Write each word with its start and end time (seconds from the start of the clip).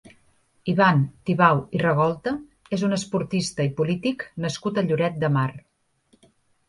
Ivan 0.71 1.01
Tibau 1.29 1.59
i 1.79 1.81
Ragolta 1.83 2.33
és 2.77 2.85
un 2.87 2.97
esportista 2.99 3.67
i 3.69 3.73
polític 3.81 4.25
nascut 4.47 4.81
a 4.81 4.85
Lloret 4.89 5.21
de 5.25 5.31
Mar. 5.37 5.49